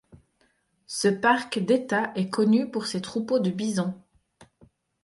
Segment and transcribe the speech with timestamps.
[0.87, 3.93] Ce parc d'État est connu pour ses troupeaux de bisons.